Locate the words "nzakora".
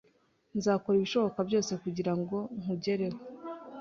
0.57-0.95